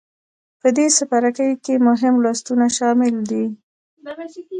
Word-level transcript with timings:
په 0.61 0.67
دې 0.77 0.87
څپرکې 0.97 1.49
کې 1.65 1.75
مهم 1.87 2.13
لوستونه 2.23 2.65
شامل 2.77 3.15
دي. 3.29 3.45